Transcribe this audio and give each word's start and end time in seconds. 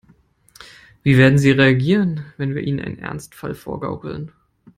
Wie 1.03 1.15
werden 1.19 1.37
sie 1.37 1.51
reagieren, 1.51 2.25
wenn 2.37 2.55
wir 2.55 2.63
ihnen 2.63 2.79
einen 2.79 2.97
Ernstfall 2.97 3.53
vorgaukeln? 3.53 4.31